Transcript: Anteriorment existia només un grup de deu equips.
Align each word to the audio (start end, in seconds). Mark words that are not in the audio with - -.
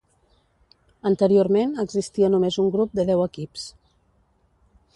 Anteriorment 1.09 1.75
existia 1.83 2.31
només 2.37 2.59
un 2.63 2.71
grup 2.77 2.97
de 3.01 3.05
deu 3.11 3.21
equips. 3.27 3.67